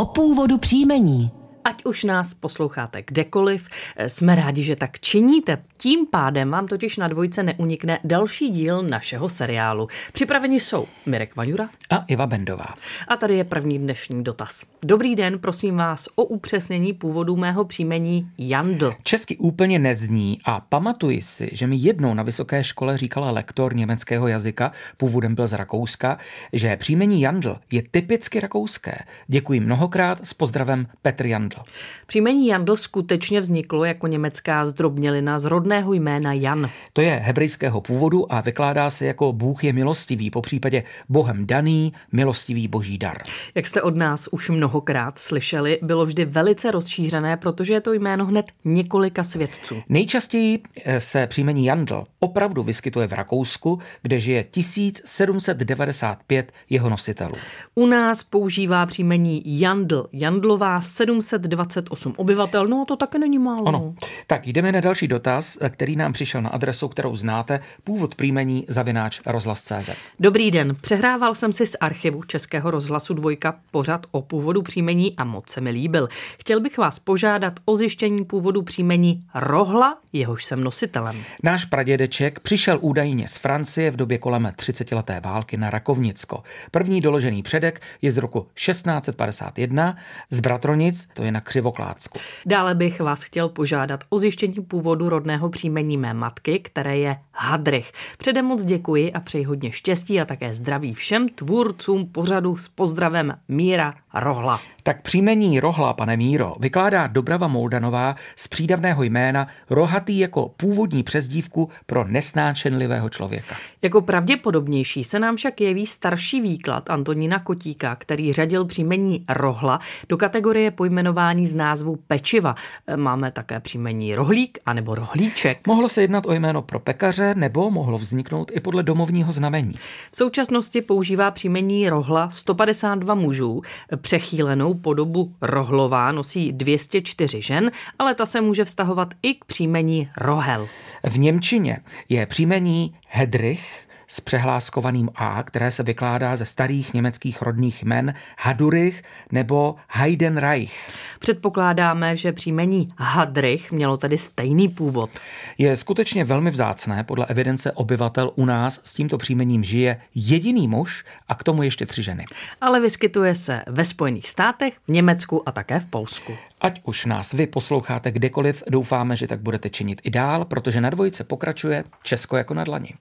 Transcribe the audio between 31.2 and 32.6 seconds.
Jandl. Jandl. Příjmení